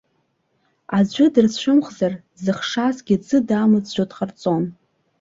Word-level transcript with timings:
Аӡәы 0.97 1.25
дырцәымӷзар, 1.33 2.13
дзыхшазгьы 2.35 3.15
ӡы 3.25 3.37
дамыӡәӡәо 3.47 4.03
дҟарҵон. 4.09 4.63